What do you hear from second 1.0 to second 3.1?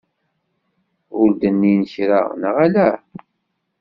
Ur d-nnin kra, neɣ ala?